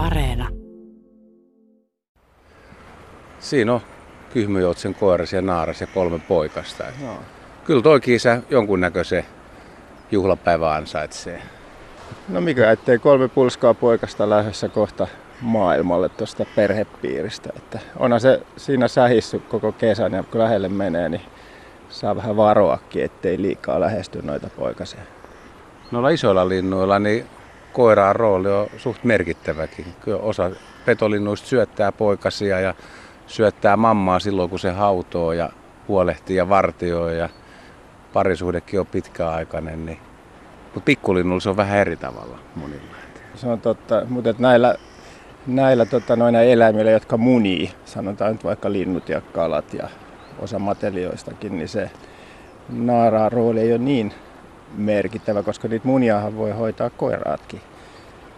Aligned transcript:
Areena. 0.00 0.48
Siinä 3.38 3.72
on 3.72 3.80
kyhmyjoutsen 4.32 4.94
koiras 4.94 5.32
ja 5.32 5.42
naaras 5.42 5.80
ja 5.80 5.86
kolme 5.86 6.18
poikasta. 6.18 6.84
No. 7.02 7.18
Kyllä 7.64 7.82
toi 7.82 8.00
kiisä 8.00 8.42
jonkunnäköisen 8.50 9.24
juhlapäivä 10.10 10.74
ansaitsee. 10.74 11.42
No 12.28 12.40
mikä, 12.40 12.70
ettei 12.70 12.98
kolme 12.98 13.28
pulskaa 13.28 13.74
poikasta 13.74 14.30
lähdössä 14.30 14.68
kohta 14.68 15.06
maailmalle 15.40 16.08
tuosta 16.08 16.46
perhepiiristä. 16.56 17.50
Että 17.56 17.78
onhan 17.96 18.20
se 18.20 18.42
siinä 18.56 18.88
sähissy 18.88 19.38
koko 19.38 19.72
kesän 19.72 20.12
ja 20.12 20.22
kun 20.22 20.40
lähelle 20.40 20.68
menee, 20.68 21.08
niin 21.08 21.22
saa 21.88 22.16
vähän 22.16 22.36
varoakin, 22.36 23.04
ettei 23.04 23.42
liikaa 23.42 23.80
lähesty 23.80 24.22
noita 24.22 24.48
poikasia. 24.56 25.00
Noilla 25.90 26.08
isoilla 26.08 26.48
linnuilla 26.48 26.98
niin 26.98 27.26
koiraan 27.72 28.16
rooli 28.16 28.48
on 28.52 28.66
suht 28.76 29.04
merkittäväkin. 29.04 29.86
Kyllä 30.00 30.18
osa 30.18 30.50
petolinnuista 30.84 31.48
syöttää 31.48 31.92
poikasia 31.92 32.60
ja 32.60 32.74
syöttää 33.26 33.76
mammaa 33.76 34.20
silloin, 34.20 34.50
kun 34.50 34.58
se 34.58 34.70
hautoo 34.70 35.32
ja 35.32 35.50
huolehtii 35.88 36.36
ja 36.36 36.48
vartioi 36.48 37.18
ja 37.18 37.28
parisuhdekin 38.12 38.80
on 38.80 38.86
pitkäaikainen. 38.86 39.86
Niin. 39.86 39.98
Mutta 40.64 40.84
pikkulinnulla 40.84 41.40
se 41.40 41.50
on 41.50 41.56
vähän 41.56 41.78
eri 41.78 41.96
tavalla 41.96 42.38
monilla. 42.54 42.96
Se 43.34 43.46
on 43.46 43.60
totta, 43.60 44.02
mutta 44.08 44.34
näillä, 44.38 44.74
näillä 45.46 45.86
tota, 45.86 46.16
noina 46.16 46.40
eläimillä, 46.40 46.90
jotka 46.90 47.16
munii, 47.16 47.70
sanotaan 47.84 48.32
nyt 48.32 48.44
vaikka 48.44 48.72
linnut 48.72 49.08
ja 49.08 49.20
kalat 49.20 49.74
ja 49.74 49.88
osa 50.38 50.58
matelioistakin, 50.58 51.58
niin 51.58 51.68
se 51.68 51.90
naaraan 52.68 53.32
rooli 53.32 53.60
ei 53.60 53.70
ole 53.70 53.78
niin 53.78 54.14
merkittävä, 54.76 55.42
koska 55.42 55.68
niitä 55.68 55.88
muniahan 55.88 56.36
voi 56.36 56.50
hoitaa 56.50 56.90
koiraatkin. 56.90 57.60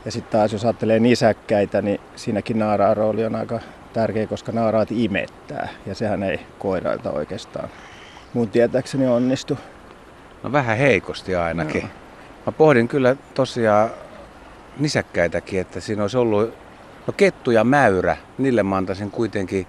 Ja 0.04 0.10
sitten 0.10 0.32
taas 0.32 0.52
jos 0.52 0.64
ajattelee 0.64 0.98
nisäkkäitä, 0.98 1.82
niin 1.82 2.00
siinäkin 2.16 2.58
naaraan 2.58 2.96
rooli 2.96 3.24
on 3.24 3.34
aika 3.34 3.60
tärkeä, 3.92 4.26
koska 4.26 4.52
naaraat 4.52 4.92
imettää. 4.92 5.68
Ja 5.86 5.94
sehän 5.94 6.22
ei 6.22 6.40
koirailta 6.58 7.10
oikeastaan 7.10 7.68
mun 8.32 8.48
tietääkseni 8.48 9.06
onnistu. 9.06 9.58
No 10.42 10.52
vähän 10.52 10.78
heikosti 10.78 11.34
ainakin. 11.34 11.82
No. 11.82 11.88
Mä 12.46 12.52
pohdin 12.52 12.88
kyllä 12.88 13.16
tosiaan 13.34 13.90
nisäkkäitäkin, 14.78 15.60
että 15.60 15.80
siinä 15.80 16.02
olisi 16.02 16.16
ollut 16.16 16.54
no 17.06 17.12
kettu 17.16 17.50
ja 17.50 17.64
mäyrä, 17.64 18.16
niille 18.38 18.62
mä 18.62 18.76
antaisin 18.76 19.10
kuitenkin 19.10 19.66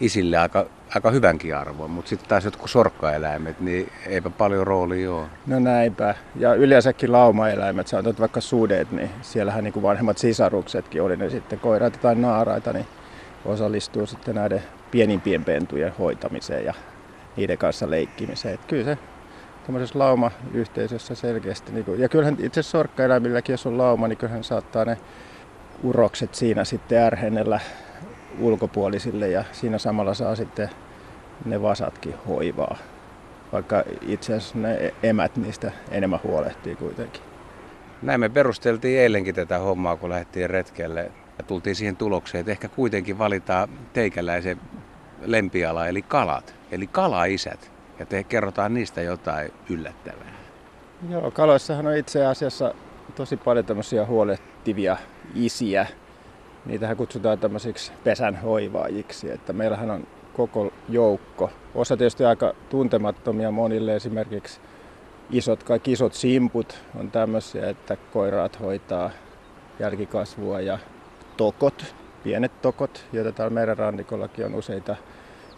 isille 0.00 0.36
aika, 0.36 0.66
aika 0.94 1.10
hyvänkin 1.10 1.56
arvon, 1.56 1.90
mutta 1.90 2.08
sitten 2.08 2.28
taas 2.28 2.44
jotkut 2.44 2.70
sorkkaeläimet, 2.70 3.60
niin 3.60 3.92
eipä 4.06 4.30
paljon 4.30 4.66
roolia 4.66 5.14
ole. 5.14 5.26
No 5.46 5.58
näinpä. 5.58 6.14
Ja 6.36 6.54
yleensäkin 6.54 7.12
laumaeläimet, 7.12 7.86
sanotaan 7.86 8.18
vaikka 8.18 8.40
sudet, 8.40 8.92
niin 8.92 9.10
siellähän 9.22 9.64
niin 9.64 9.72
kuin 9.72 9.82
vanhemmat 9.82 10.18
sisaruksetkin 10.18 11.02
oli 11.02 11.16
ne 11.16 11.30
sitten 11.30 11.60
koiraita 11.60 11.98
tai 11.98 12.14
naaraita, 12.14 12.72
niin 12.72 12.86
osallistuu 13.44 14.06
sitten 14.06 14.34
näiden 14.34 14.62
pienimpien 14.90 15.44
pentujen 15.44 15.92
hoitamiseen 15.98 16.64
ja 16.64 16.74
niiden 17.36 17.58
kanssa 17.58 17.90
leikkimiseen. 17.90 18.54
Että 18.54 18.66
kyllä 18.66 18.84
se 18.84 18.98
tämmöisessä 19.66 19.98
laumayhteisössä 19.98 21.14
selkeästi, 21.14 21.72
niin 21.72 21.84
kuin, 21.84 22.00
ja 22.00 22.08
kyllähän 22.08 22.36
itse 22.38 22.62
sorkkaeläimilläkin, 22.62 23.52
jos 23.52 23.66
on 23.66 23.78
lauma, 23.78 24.08
niin 24.08 24.16
kyllähän 24.16 24.44
saattaa 24.44 24.84
ne 24.84 24.98
urokset 25.82 26.34
siinä 26.34 26.64
sitten 26.64 26.98
ärhennellä 26.98 27.60
ulkopuolisille 28.40 29.28
ja 29.28 29.44
siinä 29.52 29.78
samalla 29.78 30.14
saa 30.14 30.34
sitten 30.34 30.68
ne 31.44 31.62
vasatkin 31.62 32.14
hoivaa. 32.28 32.76
Vaikka 33.52 33.82
itse 34.02 34.34
asiassa 34.34 34.58
ne 34.58 34.94
emät 35.02 35.36
niistä 35.36 35.72
enemmän 35.90 36.20
huolehtii 36.24 36.76
kuitenkin. 36.76 37.22
Näin 38.02 38.20
me 38.20 38.28
perusteltiin 38.28 39.00
eilenkin 39.00 39.34
tätä 39.34 39.58
hommaa, 39.58 39.96
kun 39.96 40.10
lähdettiin 40.10 40.50
retkelle. 40.50 41.10
Ja 41.38 41.44
tultiin 41.44 41.76
siihen 41.76 41.96
tulokseen, 41.96 42.40
että 42.40 42.52
ehkä 42.52 42.68
kuitenkin 42.68 43.18
valitaan 43.18 43.68
teikäläisen 43.92 44.60
lempiala, 45.20 45.86
eli 45.86 46.02
kalat, 46.02 46.54
eli 46.72 46.86
kalaisät. 46.86 47.72
Ja 47.98 48.06
te 48.06 48.24
kerrotaan 48.24 48.74
niistä 48.74 49.02
jotain 49.02 49.52
yllättävää. 49.70 50.32
Joo, 51.08 51.30
kaloissahan 51.30 51.86
on 51.86 51.96
itse 51.96 52.26
asiassa 52.26 52.74
tosi 53.14 53.36
paljon 53.36 53.66
tämmöisiä 53.66 54.06
huolehtivia 54.06 54.96
isiä, 55.34 55.86
niitähän 56.66 56.96
kutsutaan 56.96 57.38
tämmöisiksi 57.38 57.92
pesänhoivaajiksi, 58.04 59.30
että 59.30 59.52
meillähän 59.52 59.90
on 59.90 60.06
koko 60.34 60.72
joukko. 60.88 61.50
Osa 61.74 61.96
tietysti 61.96 62.24
aika 62.24 62.54
tuntemattomia 62.70 63.50
monille 63.50 63.96
esimerkiksi 63.96 64.60
isot, 65.30 65.62
kaikki 65.62 65.92
isot 65.92 66.14
simput 66.14 66.78
on 67.00 67.10
tämmöisiä, 67.10 67.68
että 67.68 67.96
koiraat 68.12 68.60
hoitaa 68.60 69.10
jälkikasvua 69.78 70.60
ja 70.60 70.78
tokot, 71.36 71.94
pienet 72.24 72.62
tokot, 72.62 73.04
joita 73.12 73.32
täällä 73.32 73.54
meidän 73.54 73.78
rannikollakin 73.78 74.46
on 74.46 74.54
useita 74.54 74.96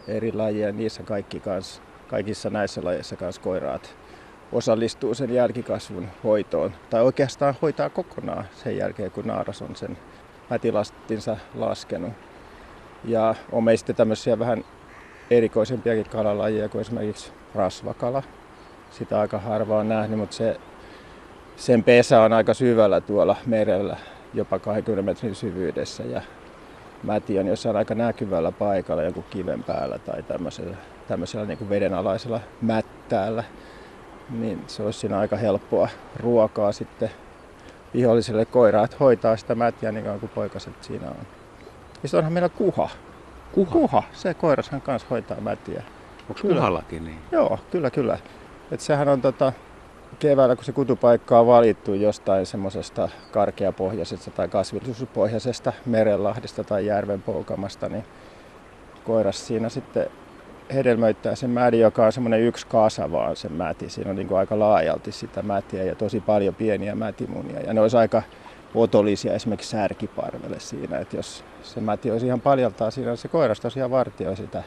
eri 0.08 0.32
lajeja. 0.32 0.72
Niissä 0.72 1.02
kaikki 1.02 1.40
kans, 1.40 1.82
kaikissa 2.08 2.50
näissä 2.50 2.80
lajeissa 2.84 3.16
kanssa 3.16 3.42
koiraat 3.42 3.96
osallistuu 4.52 5.14
sen 5.14 5.34
jälkikasvun 5.34 6.08
hoitoon. 6.24 6.74
Tai 6.90 7.02
oikeastaan 7.02 7.54
hoitaa 7.62 7.90
kokonaan 7.90 8.44
sen 8.54 8.76
jälkeen, 8.76 9.10
kun 9.10 9.26
naaras 9.26 9.62
on 9.62 9.76
sen 9.76 9.98
mätilastinsa 10.50 11.36
laskenut. 11.54 12.12
Ja 13.04 13.34
on 13.52 13.64
meistä 13.64 13.92
tämmöisiä 13.92 14.38
vähän 14.38 14.64
erikoisempiakin 15.30 16.10
kalalajia 16.10 16.68
kuin 16.68 16.80
esimerkiksi 16.80 17.32
rasvakala. 17.54 18.22
Sitä 18.90 19.20
aika 19.20 19.38
harva 19.38 19.78
on 19.78 19.88
nähnyt, 19.88 20.18
mutta 20.18 20.36
se, 20.36 20.60
sen 21.56 21.84
pesä 21.84 22.20
on 22.20 22.32
aika 22.32 22.54
syvällä 22.54 23.00
tuolla 23.00 23.36
merellä, 23.46 23.96
jopa 24.34 24.58
20 24.58 25.02
metrin 25.02 25.34
syvyydessä. 25.34 26.02
Ja 26.02 26.22
mäti 27.02 27.38
on 27.38 27.46
jossain 27.46 27.76
aika 27.76 27.94
näkyvällä 27.94 28.52
paikalla, 28.52 29.02
joku 29.02 29.24
kiven 29.30 29.62
päällä 29.62 29.98
tai 29.98 30.22
tämmöisellä, 30.22 30.76
tämmöisellä 31.08 31.46
niin 31.46 31.68
vedenalaisella 31.68 32.40
mättäällä. 32.60 33.44
Niin 34.30 34.64
se 34.66 34.82
olisi 34.82 34.98
siinä 34.98 35.18
aika 35.18 35.36
helppoa 35.36 35.88
ruokaa 36.20 36.72
sitten 36.72 37.10
viholliselle 37.94 38.44
koiraa, 38.44 38.84
että 38.84 38.96
hoitaa 39.00 39.36
sitä 39.36 39.54
mätiä 39.54 39.92
niin 39.92 40.04
kauan 40.04 40.20
kuin 40.20 40.30
poikaset 40.34 40.74
siinä 40.80 41.08
on. 41.08 41.16
Ja 42.02 42.08
sitten 42.08 42.18
onhan 42.18 42.32
meillä 42.32 42.48
kuha. 42.48 42.88
Kuha? 43.52 43.70
Kuha. 43.70 44.02
Se 44.12 44.34
koirashan 44.34 44.80
kanssa 44.80 45.08
hoitaa 45.10 45.40
mätiä. 45.40 45.82
Onko 46.28 46.40
kuhallakin 46.42 47.04
niin? 47.04 47.18
Joo, 47.32 47.58
kyllä, 47.70 47.90
kyllä. 47.90 48.18
Et 48.70 48.80
sehän 48.80 49.08
on 49.08 49.22
tota, 49.22 49.52
keväällä, 50.18 50.56
kun 50.56 50.64
se 50.64 50.72
kutupaikka 50.72 51.40
on 51.40 51.46
valittu 51.46 51.94
jostain 51.94 52.46
semmoisesta 52.46 53.08
karkeapohjaisesta 53.32 54.30
tai 54.30 54.48
kasvillisuuspohjaisesta 54.48 55.72
merenlahdesta 55.86 56.64
tai 56.64 56.86
järven 56.86 57.22
poukamasta, 57.22 57.88
niin 57.88 58.04
koiras 59.04 59.46
siinä 59.46 59.68
sitten 59.68 60.06
hedelmöittää 60.74 61.34
sen 61.34 61.50
mädin, 61.50 61.80
joka 61.80 62.06
on 62.06 62.12
semmoinen 62.12 62.40
yksi 62.40 62.66
kasa 62.66 63.12
vaan 63.12 63.36
se 63.36 63.48
mäti. 63.48 63.90
Siinä 63.90 64.10
on 64.10 64.16
niin 64.16 64.28
kuin 64.28 64.38
aika 64.38 64.58
laajalti 64.58 65.12
sitä 65.12 65.42
mätiä 65.42 65.82
ja 65.82 65.94
tosi 65.94 66.20
paljon 66.20 66.54
pieniä 66.54 66.94
mätimunia. 66.94 67.60
Ja 67.60 67.74
ne 67.74 67.80
olisi 67.80 67.96
aika 67.96 68.22
otollisia 68.74 69.34
esimerkiksi 69.34 69.70
särkiparvelle 69.70 70.60
siinä, 70.60 70.98
että 70.98 71.16
jos 71.16 71.44
se 71.62 71.80
mäti 71.80 72.10
olisi 72.10 72.26
ihan 72.26 72.40
paljoltaan 72.40 72.92
siinä, 72.92 73.16
se 73.16 73.28
koiras 73.28 73.60
tosiaan 73.60 73.90
vartioi 73.90 74.36
sitä 74.36 74.62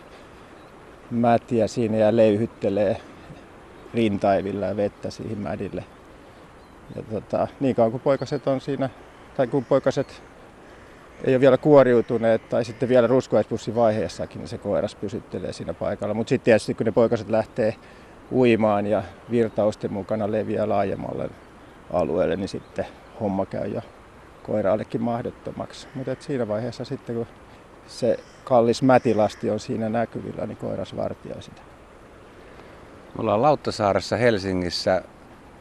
mätiä 1.12 1.68
siinä 1.68 1.98
ja 1.98 2.16
leyhyttelee 2.16 2.98
rintaivilla 3.94 4.66
ja 4.66 4.78
vettä 4.78 5.10
siihen 5.10 5.38
mädille. 5.38 5.84
Ja 6.96 7.04
tota, 7.04 7.48
niin 7.60 7.76
kauan 7.76 7.92
kuin 7.92 8.02
poikaset 8.02 8.48
on 8.48 8.62
siinä, 8.62 8.90
tai 9.38 9.48
kun 9.48 9.66
poikaset 9.66 10.24
ei 11.24 11.34
ole 11.34 11.42
vielä 11.42 11.58
kuoriutuneet 11.58 12.50
tai 12.50 12.66
sitten 12.66 12.90
vielä 12.90 13.08
vaiheessakin, 13.76 14.40
niin 14.40 14.48
se 14.48 14.58
koiras 14.58 14.96
pysyttelee 14.96 15.54
siinä 15.54 15.74
paikalla. 15.74 16.14
Mutta 16.14 16.30
sitten 16.30 16.46
tietysti 16.46 16.74
kun 16.74 16.86
ne 16.86 16.92
poikaset 16.92 17.30
lähtee 17.30 17.76
uimaan 18.32 18.88
ja 18.88 19.04
virtausten 19.32 19.94
mukana 19.94 20.32
leviää 20.32 20.70
laajemmalle 20.70 21.30
alueelle, 21.94 22.36
niin 22.36 22.50
sitten 22.50 22.86
homma 23.20 23.46
käy 23.46 23.68
jo 23.68 23.82
koiraallekin 24.44 25.02
mahdottomaksi. 25.02 25.88
Mutta 25.96 26.16
siinä 26.20 26.48
vaiheessa 26.48 26.86
sitten 26.86 27.16
kun 27.16 27.28
se 27.88 28.20
kallis 28.44 28.84
mätilasti 28.84 29.50
on 29.50 29.60
siinä 29.60 29.90
näkyvillä, 29.90 30.46
niin 30.46 30.58
koiras 30.58 30.96
vartioi 30.96 31.42
sitä. 31.42 31.62
Me 33.16 33.22
ollaan 33.22 33.42
Lauttasaaressa 33.42 34.18
Helsingissä 34.18 35.02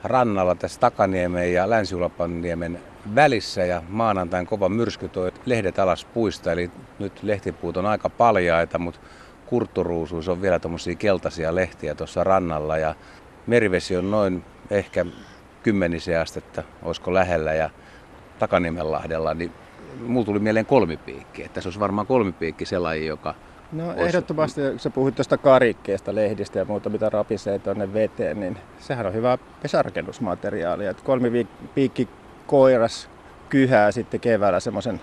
rannalla 0.08 0.54
tässä 0.54 0.80
Takaniemen 0.80 1.52
ja 1.52 1.70
länsi 1.70 1.96
välissä 3.14 3.64
ja 3.64 3.82
maanantain 3.88 4.46
kova 4.46 4.68
myrsky 4.68 5.08
toi 5.08 5.32
lehdet 5.46 5.78
alas 5.78 6.04
puista, 6.04 6.52
eli 6.52 6.70
nyt 6.98 7.22
lehtipuut 7.22 7.76
on 7.76 7.86
aika 7.86 8.10
paljaita, 8.10 8.78
mutta 8.78 9.00
kurtturuusuus 9.46 10.28
on 10.28 10.42
vielä 10.42 10.58
tuommoisia 10.58 10.94
keltaisia 10.94 11.54
lehtiä 11.54 11.94
tuossa 11.94 12.24
rannalla. 12.24 12.78
Ja 12.78 12.94
merivesi 13.46 13.96
on 13.96 14.10
noin 14.10 14.44
ehkä 14.70 15.06
kymmenisen 15.62 16.20
astetta, 16.20 16.62
olisiko 16.82 17.14
lähellä 17.14 17.54
ja 17.54 17.70
Takanimenlahdella, 18.38 19.34
niin 19.34 19.52
mulla 20.06 20.26
tuli 20.26 20.38
mieleen 20.38 20.66
kolmipiikki, 20.66 21.42
että 21.44 21.60
se 21.60 21.68
olisi 21.68 21.80
varmaan 21.80 22.06
kolmipiikki 22.06 22.64
sellainen, 22.64 23.06
joka 23.06 23.34
No 23.72 23.88
olisi... 23.88 24.02
ehdottomasti, 24.02 24.60
kun 24.60 24.78
sä 24.78 24.90
puhuit 24.90 25.14
tuosta 25.14 25.38
karikkeesta, 25.38 26.14
lehdistä 26.14 26.58
ja 26.58 26.64
muuta, 26.64 26.90
mitä 26.90 27.08
rapisee 27.08 27.58
tuonne 27.58 27.92
veteen, 27.92 28.40
niin 28.40 28.58
sehän 28.78 29.06
on 29.06 29.14
hyvä 29.14 29.38
pesärakennusmateriaali. 29.62 30.84
Kolmipiikki 31.04 32.08
koiras 32.46 33.08
kyhää 33.48 33.92
sitten 33.92 34.20
keväällä 34.20 34.60
semmoisen 34.60 35.00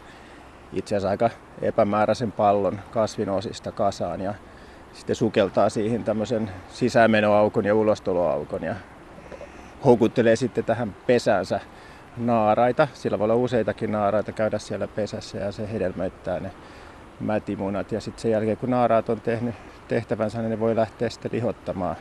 itse 0.73 0.95
asiassa 0.95 1.09
aika 1.09 1.29
epämääräisen 1.61 2.31
pallon 2.31 2.79
kasvinosista 2.91 3.71
kasaan 3.71 4.21
ja 4.21 4.33
sitten 4.93 5.15
sukeltaa 5.15 5.69
siihen 5.69 6.03
tämmöisen 6.03 6.51
sisämenoaukon 6.69 7.65
ja 7.65 7.75
ulostoloaukon 7.75 8.63
ja 8.63 8.75
houkuttelee 9.85 10.35
sitten 10.35 10.63
tähän 10.63 10.95
pesäänsä 11.07 11.59
naaraita. 12.17 12.87
Sillä 12.93 13.19
voi 13.19 13.23
olla 13.23 13.35
useitakin 13.35 13.91
naaraita 13.91 14.31
käydä 14.31 14.59
siellä 14.59 14.87
pesässä 14.87 15.37
ja 15.37 15.51
se 15.51 15.73
hedelmöittää 15.73 16.39
ne 16.39 16.51
mätimunat. 17.19 17.91
Ja 17.91 18.01
sitten 18.01 18.21
sen 18.21 18.31
jälkeen 18.31 18.57
kun 18.57 18.69
naaraat 18.69 19.09
on 19.09 19.21
tehnyt 19.21 19.55
tehtävänsä, 19.87 20.39
niin 20.39 20.49
ne 20.49 20.59
voi 20.59 20.75
lähteä 20.75 21.09
sitten 21.09 21.31
lihottamaan 21.31 21.95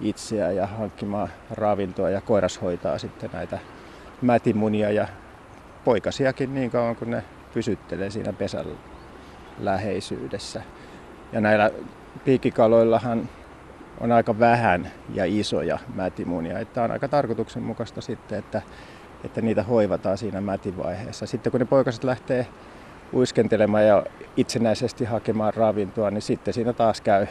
itseään 0.00 0.56
ja 0.56 0.66
hankkimaan 0.66 1.28
ravintoa 1.50 2.10
ja 2.10 2.20
koiras 2.20 2.62
hoitaa 2.62 2.98
sitten 2.98 3.30
näitä 3.32 3.58
mätimunia 4.22 4.90
ja 4.90 5.08
poikasiakin 5.84 6.54
niin 6.54 6.70
kauan 6.70 6.96
kun 6.96 7.10
ne 7.10 7.24
pysyttelee 7.54 8.10
siinä 8.10 8.32
pesän 8.32 8.66
läheisyydessä. 9.58 10.62
Ja 11.32 11.40
näillä 11.40 11.70
piikkikaloillahan 12.24 13.28
on 14.00 14.12
aika 14.12 14.38
vähän 14.38 14.90
ja 15.14 15.24
isoja 15.24 15.78
mätimunia. 15.94 16.58
Että 16.58 16.82
on 16.82 16.90
aika 16.90 17.08
tarkoituksenmukaista 17.08 18.00
sitten, 18.00 18.38
että, 18.38 18.62
että 19.24 19.40
niitä 19.40 19.62
hoivataan 19.62 20.18
siinä 20.18 20.40
mätivaiheessa. 20.40 21.26
Sitten 21.26 21.50
kun 21.50 21.60
ne 21.60 21.66
poikaset 21.66 22.04
lähtee 22.04 22.46
uiskentelemaan 23.14 23.86
ja 23.86 24.04
itsenäisesti 24.36 25.04
hakemaan 25.04 25.54
ravintoa, 25.54 26.10
niin 26.10 26.22
sitten 26.22 26.54
siinä 26.54 26.72
taas 26.72 27.00
käy 27.00 27.26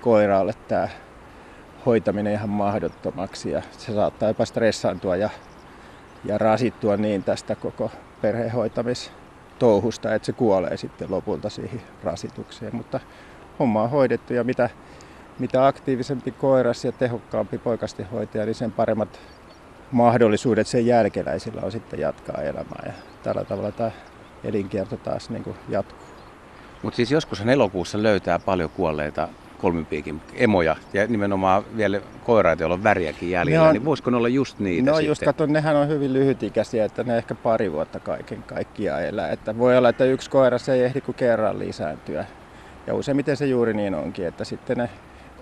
koiraalle 0.00 0.52
tämä 0.68 0.88
hoitaminen 1.86 2.32
ihan 2.32 2.48
mahdottomaksi 2.48 3.50
ja 3.50 3.62
se 3.78 3.94
saattaa 3.94 4.28
jopa 4.28 4.44
stressaantua 4.44 5.16
ja, 5.16 5.30
ja 6.24 6.38
rasittua 6.38 6.96
niin 6.96 7.24
tästä 7.24 7.54
koko 7.54 7.90
perhehoitamistouhusta, 8.22 10.14
että 10.14 10.26
se 10.26 10.32
kuolee 10.32 10.76
sitten 10.76 11.10
lopulta 11.10 11.50
siihen 11.50 11.82
rasitukseen. 12.04 12.76
Mutta 12.76 13.00
homma 13.58 13.82
on 13.82 13.90
hoidettu 13.90 14.34
ja 14.34 14.44
mitä, 14.44 14.70
mitä 15.38 15.66
aktiivisempi 15.66 16.30
koiras 16.30 16.84
ja 16.84 16.92
tehokkaampi 16.92 17.58
poikastihoitaja, 17.58 18.44
niin 18.44 18.54
sen 18.54 18.72
paremmat 18.72 19.20
mahdollisuudet 19.90 20.66
sen 20.66 20.86
jälkeläisillä 20.86 21.60
on 21.64 21.72
sitten 21.72 22.00
jatkaa 22.00 22.42
elämää. 22.42 22.82
Ja 22.86 22.92
tällä 23.22 23.44
tavalla 23.44 23.72
tämä 23.72 23.90
elinkierto 24.44 24.96
taas 24.96 25.30
niin 25.30 25.44
kuin 25.44 25.56
jatkuu. 25.68 26.06
Mutta 26.82 26.96
siis 26.96 27.10
joskus 27.10 27.40
elokuussa 27.40 28.02
löytää 28.02 28.38
paljon 28.38 28.70
kuolleita 28.70 29.28
kolmipiikin 29.58 30.20
emoja 30.34 30.76
ja 30.92 31.06
nimenomaan 31.06 31.64
vielä 31.76 32.00
koiraita, 32.24 32.62
joilla 32.62 32.74
on 32.74 32.84
väriäkin 32.84 33.30
jäljellä, 33.30 33.68
on, 33.68 33.72
niin 33.72 33.84
voisiko 33.84 34.10
ne 34.10 34.16
olla 34.16 34.28
just 34.28 34.58
niitä 34.58 34.90
No 34.90 34.96
sitten? 34.96 35.08
just 35.08 35.24
kato, 35.24 35.46
nehän 35.46 35.76
on 35.76 35.88
hyvin 35.88 36.12
lyhytikäisiä, 36.12 36.84
että 36.84 37.04
ne 37.04 37.16
ehkä 37.16 37.34
pari 37.34 37.72
vuotta 37.72 38.00
kaiken 38.00 38.42
kaikkiaan 38.42 39.04
elää. 39.04 39.30
Että 39.30 39.58
voi 39.58 39.76
olla, 39.76 39.88
että 39.88 40.04
yksi 40.04 40.30
koira 40.30 40.58
se 40.58 40.72
ei 40.72 40.82
ehdi 40.82 41.00
kuin 41.00 41.14
kerran 41.14 41.58
lisääntyä. 41.58 42.24
Ja 42.86 42.94
useimmiten 42.94 43.36
se 43.36 43.46
juuri 43.46 43.74
niin 43.74 43.94
onkin, 43.94 44.26
että 44.26 44.44
sitten 44.44 44.76
ne 44.76 44.90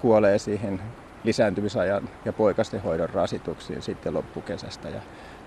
kuolee 0.00 0.38
siihen 0.38 0.80
lisääntymisajan 1.24 2.08
ja 2.24 2.32
poikasten 2.32 2.82
hoidon 2.82 3.10
rasituksiin 3.10 3.82
sitten 3.82 4.14
loppukesästä. 4.14 4.88
Ja 4.88 5.00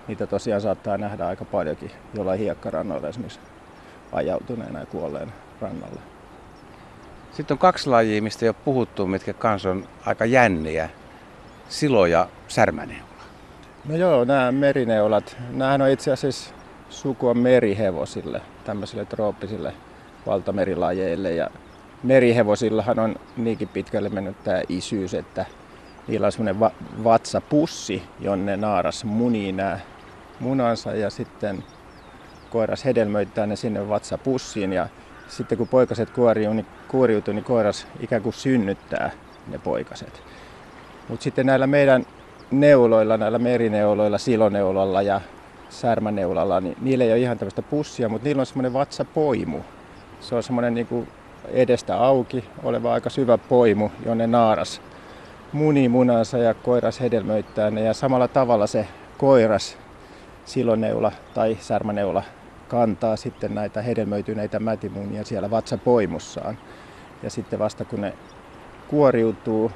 niitä 0.08 0.26
tosiaan 0.26 0.60
saattaa 0.60 0.98
nähdä 0.98 1.26
aika 1.26 1.44
paljonkin 1.44 1.90
jollain 2.14 2.40
hiekkarannoilla 2.40 3.08
esimerkiksi 3.08 3.40
ajautuneena 4.12 4.80
ja 4.80 4.86
kuolleen 4.86 5.32
rannalla. 5.60 6.00
Sitten 7.32 7.54
on 7.54 7.58
kaksi 7.58 7.90
lajia, 7.90 8.22
mistä 8.22 8.44
ei 8.44 8.48
ole 8.48 8.56
puhuttu, 8.64 9.06
mitkä 9.06 9.32
kans 9.32 9.66
on 9.66 9.88
aika 10.06 10.24
jänniä. 10.24 10.90
Silo 11.68 12.06
ja 12.06 12.28
särmäneula. 12.48 13.06
No 13.88 13.96
joo, 13.96 14.24
nämä 14.24 14.52
merineulat, 14.52 15.36
nämähän 15.50 15.82
on 15.82 15.88
itse 15.88 16.12
asiassa 16.12 16.54
sukua 16.90 17.34
merihevosille, 17.34 18.42
tämmöisille 18.64 19.04
trooppisille 19.04 19.72
valtamerilajeille. 20.26 21.34
Ja 21.34 21.50
merihevosillahan 22.02 22.98
on 22.98 23.16
niinkin 23.36 23.68
pitkälle 23.68 24.08
mennyt 24.08 24.44
tämä 24.44 24.62
isyys, 24.68 25.14
että 25.14 25.46
niillä 26.08 26.26
on 26.26 26.32
semmoinen 26.32 26.60
va- 26.60 26.70
vatsapussi, 27.04 28.02
jonne 28.20 28.56
naaras 28.56 29.04
munii 29.04 29.52
nämä 29.52 29.78
munansa 30.40 30.92
ja 30.92 31.10
sitten 31.10 31.64
koiras 32.50 32.84
hedelmöittää 32.84 33.46
ne 33.46 33.56
sinne 33.56 33.88
vatsapussiin 33.88 34.72
ja 34.72 34.88
sitten 35.28 35.58
kun 35.58 35.68
poikaset 35.68 36.10
kuoriutuu, 36.10 36.54
niin, 36.54 36.66
kuoriutuu, 36.88 37.34
niin 37.34 37.44
koiras 37.44 37.86
ikään 38.00 38.22
kuin 38.22 38.32
synnyttää 38.32 39.10
ne 39.48 39.58
poikaset. 39.58 40.22
Mutta 41.08 41.24
sitten 41.24 41.46
näillä 41.46 41.66
meidän 41.66 42.06
neuloilla, 42.50 43.16
näillä 43.16 43.38
merineuloilla, 43.38 44.18
siloneulalla 44.18 45.02
ja 45.02 45.20
särmäneulalla, 45.68 46.60
niin 46.60 46.76
niillä 46.80 47.04
ei 47.04 47.10
ole 47.10 47.18
ihan 47.18 47.38
tämmöistä 47.38 47.62
pussia, 47.62 48.08
mutta 48.08 48.24
niillä 48.24 48.40
on 48.40 48.46
semmoinen 48.46 48.72
vatsapoimu. 48.72 49.58
Se 50.20 50.34
on 50.34 50.42
semmoinen 50.42 50.74
niin 50.74 50.86
kuin 50.86 51.08
edestä 51.48 51.96
auki 51.96 52.44
oleva 52.62 52.92
aika 52.92 53.10
syvä 53.10 53.38
poimu, 53.38 53.90
jonne 54.04 54.26
naaras 54.26 54.80
muni 55.52 55.88
munansa 55.88 56.38
ja 56.38 56.54
koiras 56.54 57.00
hedelmöittää 57.00 57.70
ne. 57.70 57.80
Ja 57.80 57.94
samalla 57.94 58.28
tavalla 58.28 58.66
se 58.66 58.88
koiras, 59.18 59.78
siloneula 60.46 61.12
tai 61.34 61.56
särmäneula 61.60 62.22
kantaa 62.68 63.16
sitten 63.16 63.54
näitä 63.54 63.82
hedelmöityneitä 63.82 64.60
mätimunia 64.60 65.24
siellä 65.24 65.50
vatsapoimussaan. 65.50 66.58
Ja 67.22 67.30
sitten 67.30 67.58
vasta 67.58 67.84
kun 67.84 68.00
ne 68.00 68.12
kuoriutuu 68.88 69.72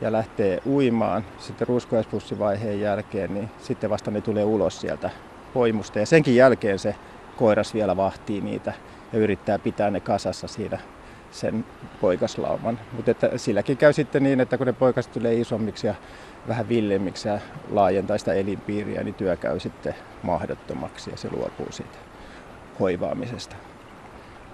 ja 0.00 0.12
lähtee 0.12 0.58
uimaan 0.66 1.24
sitten 1.38 1.68
ruskoispussivaiheen 1.68 2.80
jälkeen, 2.80 3.34
niin 3.34 3.50
sitten 3.58 3.90
vasta 3.90 4.10
ne 4.10 4.20
tulee 4.20 4.44
ulos 4.44 4.80
sieltä 4.80 5.10
poimusta. 5.54 5.98
Ja 5.98 6.06
senkin 6.06 6.36
jälkeen 6.36 6.78
se 6.78 6.94
koiras 7.36 7.74
vielä 7.74 7.96
vahtii 7.96 8.40
niitä 8.40 8.72
ja 9.12 9.18
yrittää 9.18 9.58
pitää 9.58 9.90
ne 9.90 10.00
kasassa 10.00 10.48
siinä 10.48 10.78
sen 11.34 11.64
poikaslauman. 12.00 12.80
Mutta 12.92 13.10
että 13.10 13.38
silläkin 13.38 13.76
käy 13.76 13.92
sitten 13.92 14.22
niin, 14.22 14.40
että 14.40 14.58
kun 14.58 14.66
ne 14.66 14.72
poikaset 14.72 15.12
tulee 15.12 15.34
isommiksi 15.34 15.86
ja 15.86 15.94
vähän 16.48 16.68
villemmiksi 16.68 17.28
ja 17.28 17.38
laajentaa 17.70 18.18
sitä 18.18 18.32
elinpiiriä, 18.32 19.02
niin 19.02 19.14
työ 19.14 19.36
käy 19.36 19.60
sitten 19.60 19.94
mahdottomaksi 20.22 21.10
ja 21.10 21.16
se 21.16 21.28
luopuu 21.32 21.66
siitä 21.70 21.98
hoivaamisesta. 22.80 23.56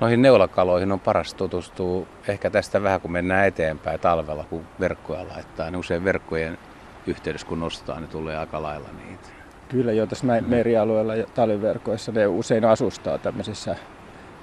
Noihin 0.00 0.22
neulakaloihin 0.22 0.92
on 0.92 1.00
paras 1.00 1.34
tutustua 1.34 2.06
ehkä 2.28 2.50
tästä 2.50 2.82
vähän 2.82 3.00
kun 3.00 3.12
mennään 3.12 3.46
eteenpäin 3.46 4.00
talvella, 4.00 4.44
kun 4.44 4.64
verkkoja 4.80 5.28
laittaa. 5.28 5.70
Niin 5.70 5.78
usein 5.80 6.04
verkkojen 6.04 6.58
yhteydessä 7.06 7.46
kun 7.46 7.60
nostaa, 7.60 8.00
niin 8.00 8.10
tulee 8.10 8.38
aika 8.38 8.62
lailla 8.62 8.88
niitä. 9.06 9.28
Kyllä 9.68 9.92
jo 9.92 10.06
tässä 10.06 10.26
merialueella 10.46 11.14
ja 11.14 11.26
talviverkoissa 11.34 12.12
ne 12.12 12.26
usein 12.26 12.64
asustaa 12.64 13.18
tämmöisissä, 13.18 13.76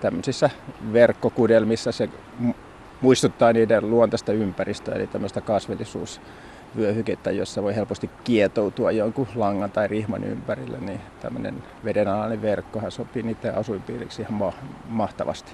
tämmöisissä 0.01 0.49
verkkokudelmissa. 0.93 1.91
Se 1.91 2.09
muistuttaa 3.01 3.53
niiden 3.53 3.89
luontaista 3.89 4.33
ympäristöä, 4.33 4.95
eli 4.95 5.07
tämmöistä 5.07 5.41
kasvillisuus 5.41 6.21
vyöhykettä, 6.77 7.31
jossa 7.31 7.63
voi 7.63 7.75
helposti 7.75 8.09
kietoutua 8.23 8.91
jonkun 8.91 9.27
langan 9.35 9.71
tai 9.71 9.87
rihman 9.87 10.23
ympärille, 10.23 10.77
niin 10.77 11.01
tämmöinen 11.21 11.63
vedenalainen 11.85 12.41
verkkohan 12.41 12.91
sopii 12.91 13.23
niiden 13.23 13.55
asuinpiiriksi 13.55 14.21
ihan 14.21 14.33
ma- 14.33 14.53
mahtavasti. 14.89 15.51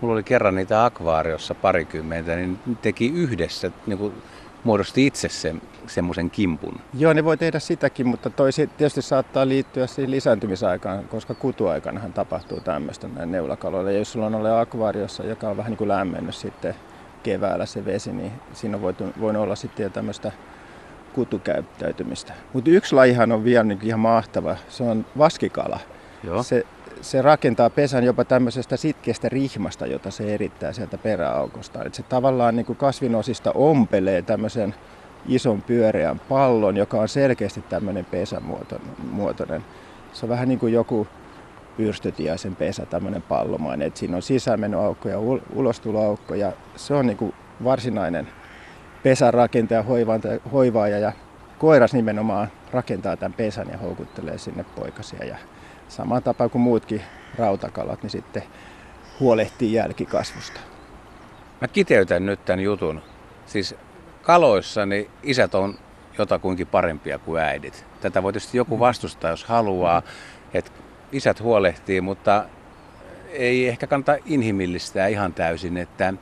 Mulla 0.00 0.14
oli 0.14 0.22
kerran 0.22 0.54
niitä 0.54 0.84
akvaariossa 0.84 1.54
parikymmentä, 1.54 2.36
niin 2.36 2.58
teki 2.82 3.08
yhdessä, 3.08 3.70
niin 3.86 3.98
kuin 3.98 4.12
muodosti 4.64 5.06
itse 5.06 5.28
sen, 5.28 5.62
semmoisen 5.86 6.30
kimpun. 6.30 6.80
Joo, 6.98 7.12
ne 7.12 7.24
voi 7.24 7.36
tehdä 7.36 7.58
sitäkin, 7.58 8.06
mutta 8.06 8.30
toisi 8.30 8.66
tietysti 8.66 9.02
saattaa 9.02 9.48
liittyä 9.48 9.86
siihen 9.86 10.10
lisääntymisaikaan, 10.10 11.04
koska 11.04 11.34
kutuaikanahan 11.34 12.12
tapahtuu 12.12 12.60
tämmöistä 12.60 13.08
näin 13.08 13.32
neulakaloilla. 13.32 13.90
Ja 13.90 13.98
jos 13.98 14.12
sulla 14.12 14.26
on 14.26 14.34
ollut 14.34 14.50
akvaariossa, 14.50 15.24
joka 15.24 15.48
on 15.48 15.56
vähän 15.56 15.70
niin 15.70 15.78
kuin 15.78 15.88
lämmennyt 15.88 16.34
sitten 16.34 16.74
keväällä 17.22 17.66
se 17.66 17.84
vesi, 17.84 18.12
niin 18.12 18.32
siinä 18.52 18.76
on 18.76 18.82
voinut 19.20 19.42
olla 19.42 19.56
sitten 19.56 19.92
tämmöistä 19.92 20.32
kutukäyttäytymistä. 21.14 22.32
Mutta 22.52 22.70
yksi 22.70 22.94
lajihan 22.94 23.32
on 23.32 23.44
vielä 23.44 23.64
niin 23.64 23.78
ihan 23.82 24.00
mahtava, 24.00 24.56
se 24.68 24.82
on 24.82 25.06
vaskikala. 25.18 25.80
Joo. 26.24 26.42
Se, 26.42 26.66
se 27.00 27.22
rakentaa 27.22 27.70
pesän 27.70 28.04
jopa 28.04 28.24
tämmöisestä 28.24 28.76
sitkeästä 28.76 29.28
rihmasta, 29.28 29.86
jota 29.86 30.10
se 30.10 30.34
erittää 30.34 30.72
sieltä 30.72 30.98
peräaukosta. 30.98 31.84
Et 31.84 31.94
se 31.94 32.02
tavallaan 32.02 32.56
niin 32.56 32.66
kuin 32.66 32.76
kasvinosista 32.76 33.52
ompelee 33.52 34.22
tämmöisen 34.22 34.74
ison 35.28 35.62
pyöreän 35.62 36.20
pallon, 36.28 36.76
joka 36.76 37.00
on 37.00 37.08
selkeästi 37.08 37.64
tämmöinen 37.68 38.04
pesämuotoinen. 38.04 39.64
Se 40.12 40.26
on 40.26 40.28
vähän 40.28 40.48
niin 40.48 40.58
kuin 40.58 40.72
joku 40.72 41.06
pyrstötiaisen 41.76 42.56
pesä, 42.56 42.86
tämmöinen 42.86 43.22
pallomainen. 43.22 43.88
Et 43.88 43.96
siinä 43.96 44.16
on 44.16 44.22
sisämenoaukko 44.22 45.08
ja 45.08 45.18
ulostuloaukko 45.54 46.34
ja 46.34 46.52
se 46.76 46.94
on 46.94 47.06
niin 47.06 47.16
kuin 47.16 47.34
varsinainen 47.64 48.28
pesärakentaja, 49.02 49.84
hoivaaja 50.52 50.98
ja 50.98 51.12
koiras 51.58 51.94
nimenomaan 51.94 52.48
rakentaa 52.72 53.16
tämän 53.16 53.32
pesän 53.32 53.68
ja 53.72 53.78
houkuttelee 53.78 54.38
sinne 54.38 54.64
poikasia. 54.64 55.24
Ja 55.24 55.36
samaan 55.92 56.22
tapaan 56.22 56.50
kuin 56.50 56.62
muutkin 56.62 57.02
rautakalat, 57.38 58.02
niin 58.02 58.10
sitten 58.10 58.42
huolehtii 59.20 59.72
jälkikasvusta. 59.72 60.60
Mä 61.60 61.68
kiteytän 61.68 62.26
nyt 62.26 62.44
tämän 62.44 62.60
jutun. 62.60 63.02
Siis 63.46 63.74
kaloissa 64.22 64.86
niin 64.86 65.10
isät 65.22 65.54
on 65.54 65.78
jotakuinkin 66.18 66.66
parempia 66.66 67.18
kuin 67.18 67.42
äidit. 67.42 67.84
Tätä 68.00 68.22
voi 68.22 68.32
tietysti 68.32 68.58
joku 68.58 68.78
vastustaa, 68.78 69.30
jos 69.30 69.44
haluaa, 69.44 70.02
että 70.54 70.70
isät 71.12 71.40
huolehtii, 71.40 72.00
mutta 72.00 72.44
ei 73.30 73.68
ehkä 73.68 73.86
kannata 73.86 74.16
inhimillistää 74.26 75.06
ihan 75.06 75.34
täysin, 75.34 75.76
että, 75.76 76.14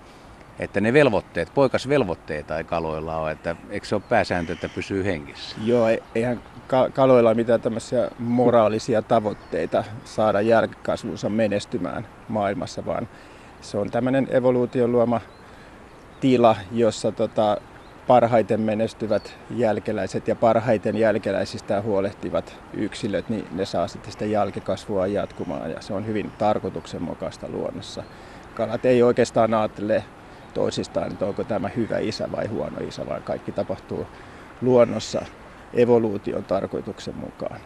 että 0.58 0.80
ne 0.80 0.92
velvoitteet, 0.92 1.54
poikasvelvoitteita 1.54 2.58
ei 2.58 2.64
kaloilla 2.64 3.16
ole, 3.16 3.30
että 3.30 3.56
eikö 3.70 3.86
se 3.86 3.94
ole 3.94 4.02
pääsääntö, 4.08 4.52
että 4.52 4.68
pysyy 4.68 5.04
hengissä? 5.04 5.56
Joo, 5.64 5.86
eihän 6.14 6.42
kaloilla 6.94 7.34
mitään 7.34 7.60
tämmöisiä 7.60 8.10
moraalisia 8.18 9.02
tavoitteita 9.02 9.84
saada 10.04 10.40
jälkikasvunsa 10.40 11.28
menestymään 11.28 12.06
maailmassa, 12.28 12.86
vaan 12.86 13.08
se 13.60 13.78
on 13.78 13.90
tämmöinen 13.90 14.28
evoluution 14.30 14.92
luoma 14.92 15.20
tila, 16.20 16.56
jossa 16.72 17.12
tota, 17.12 17.56
parhaiten 18.06 18.60
menestyvät 18.60 19.34
jälkeläiset 19.50 20.28
ja 20.28 20.36
parhaiten 20.36 20.96
jälkeläisistä 20.96 21.82
huolehtivat 21.82 22.56
yksilöt, 22.74 23.28
niin 23.28 23.46
ne 23.52 23.64
saa 23.64 23.88
sitten 23.88 24.12
sitä 24.12 24.24
jälkikasvua 24.24 25.06
jatkumaan 25.06 25.70
ja 25.70 25.80
se 25.80 25.92
on 25.92 26.06
hyvin 26.06 26.30
tarkoituksenmukaista 26.38 27.48
luonnossa. 27.48 28.02
Kalat 28.54 28.84
ei 28.84 29.02
oikeastaan 29.02 29.54
ajattele 29.54 30.04
toisistaan, 30.54 31.12
että 31.12 31.26
onko 31.26 31.44
tämä 31.44 31.68
hyvä 31.76 31.98
isä 31.98 32.32
vai 32.32 32.46
huono 32.46 32.78
isä, 32.88 33.06
vaan 33.06 33.22
kaikki 33.22 33.52
tapahtuu 33.52 34.06
luonnossa 34.62 35.22
evoluution 35.74 36.44
tarkoituksen 36.44 37.14
mukaan. 37.16 37.60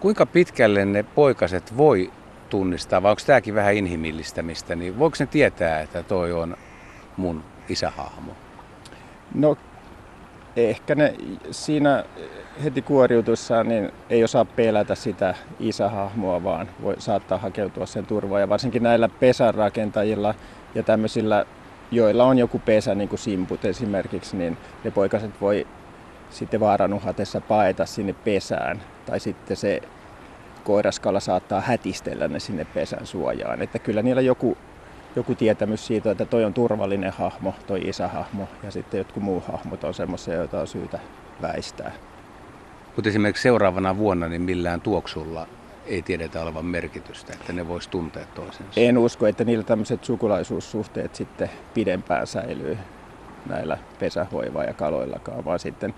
Kuinka 0.00 0.26
pitkälle 0.26 0.84
ne 0.84 1.02
poikaset 1.02 1.76
voi 1.76 2.10
tunnistaa, 2.50 3.02
vai 3.02 3.10
onko 3.10 3.22
tämäkin 3.26 3.54
vähän 3.54 3.74
inhimillistämistä, 3.74 4.76
niin 4.76 4.98
voiko 4.98 5.16
ne 5.20 5.26
tietää, 5.26 5.80
että 5.80 6.02
toi 6.02 6.32
on 6.32 6.56
mun 7.16 7.44
isähahmo? 7.68 8.32
No 9.34 9.56
ehkä 10.56 10.94
ne 10.94 11.14
siinä 11.50 12.04
heti 12.64 12.82
kuoriutussaan 12.82 13.68
niin 13.68 13.92
ei 14.10 14.24
osaa 14.24 14.44
pelätä 14.44 14.94
sitä 14.94 15.34
isähahmoa, 15.60 16.44
vaan 16.44 16.68
voi 16.82 16.94
saattaa 16.98 17.38
hakeutua 17.38 17.86
sen 17.86 18.06
turvaan. 18.06 18.40
Ja 18.40 18.48
varsinkin 18.48 18.82
näillä 18.82 19.08
pesänrakentajilla 19.08 20.34
ja 20.74 20.82
tämmöisillä, 20.82 21.46
joilla 21.90 22.24
on 22.24 22.38
joku 22.38 22.58
pesä, 22.58 22.94
niin 22.94 23.08
kuin 23.08 23.18
simput 23.18 23.64
esimerkiksi, 23.64 24.36
niin 24.36 24.56
ne 24.84 24.90
poikaset 24.90 25.40
voi 25.40 25.66
sitten 26.30 26.60
vaaran 26.60 26.94
uhatessa 26.94 27.40
paeta 27.40 27.86
sinne 27.86 28.12
pesään. 28.12 28.82
Tai 29.06 29.20
sitten 29.20 29.56
se 29.56 29.82
koiraskala 30.64 31.20
saattaa 31.20 31.60
hätistellä 31.60 32.28
ne 32.28 32.40
sinne 32.40 32.64
pesän 32.64 33.06
suojaan. 33.06 33.62
Että 33.62 33.78
kyllä 33.78 34.02
niillä 34.02 34.20
joku 34.20 34.56
joku 35.16 35.34
tietämys 35.34 35.86
siitä, 35.86 36.10
että 36.10 36.24
toi 36.24 36.44
on 36.44 36.54
turvallinen 36.54 37.12
hahmo, 37.12 37.54
toi 37.66 37.80
isähahmo 37.80 38.48
ja 38.62 38.70
sitten 38.70 38.98
jotkut 38.98 39.22
muu 39.22 39.42
hahmot 39.52 39.84
on 39.84 39.94
semmoisia, 39.94 40.34
joita 40.34 40.60
on 40.60 40.66
syytä 40.66 40.98
väistää. 41.42 41.92
Mutta 42.96 43.08
esimerkiksi 43.08 43.42
seuraavana 43.42 43.96
vuonna 43.96 44.28
niin 44.28 44.42
millään 44.42 44.80
tuoksulla 44.80 45.46
ei 45.86 46.02
tiedetä 46.02 46.42
olevan 46.42 46.64
merkitystä, 46.64 47.32
että 47.32 47.52
ne 47.52 47.68
vois 47.68 47.88
tuntea 47.88 48.24
toisensa. 48.34 48.80
En 48.80 48.98
usko, 48.98 49.26
että 49.26 49.44
niillä 49.44 49.64
tämmöiset 49.64 50.04
sukulaisuussuhteet 50.04 51.14
sitten 51.14 51.50
pidempään 51.74 52.26
säilyy 52.26 52.78
näillä 53.46 53.78
pesähoiva- 53.98 54.64
ja 54.64 54.74
kaloillakaan, 54.74 55.44
vaan 55.44 55.58
sitten 55.58 55.94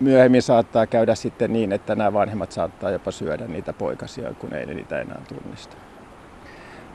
myöhemmin 0.00 0.42
saattaa 0.42 0.86
käydä 0.86 1.14
sitten 1.14 1.52
niin, 1.52 1.72
että 1.72 1.94
nämä 1.94 2.12
vanhemmat 2.12 2.52
saattaa 2.52 2.90
jopa 2.90 3.10
syödä 3.10 3.46
niitä 3.46 3.72
poikasia, 3.72 4.34
kun 4.34 4.54
ei 4.54 4.66
niitä 4.66 5.00
enää 5.00 5.20
tunnista. 5.28 5.76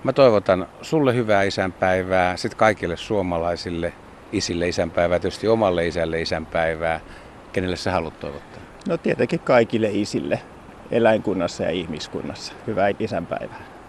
Mä 0.04 0.14
toivotan 0.14 0.68
sulle 0.82 1.16
hyvää 1.16 1.44
isänpäivää, 1.44 2.38
sitten 2.38 2.58
kaikille 2.58 2.98
suomalaisille 2.98 3.94
isille 4.32 4.68
isänpäivää, 4.68 5.20
tietysti 5.20 5.48
omalle 5.48 5.88
isälle 5.88 6.22
isänpäivää. 6.22 7.00
Kenelle 7.54 7.76
sä 7.76 7.92
haluat 7.92 8.20
toivottaa? 8.20 8.62
No 8.88 8.98
tietenkin 8.98 9.40
kaikille 9.40 9.90
isille 9.92 10.40
eläinkunnassa 10.92 11.64
ja 11.64 11.70
ihmiskunnassa. 11.70 12.54
Hyvää 12.68 12.92
isänpäivää. 13.00 13.81